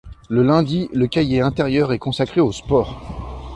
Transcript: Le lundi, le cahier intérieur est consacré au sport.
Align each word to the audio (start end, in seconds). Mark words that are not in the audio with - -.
Le 0.29 0.41
lundi, 0.41 0.89
le 0.93 1.05
cahier 1.05 1.41
intérieur 1.41 1.93
est 1.93 1.99
consacré 1.99 2.41
au 2.41 2.51
sport. 2.51 3.03